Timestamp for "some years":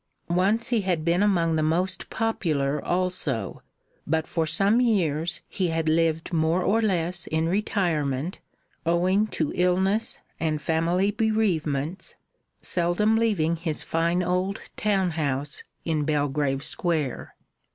4.47-5.41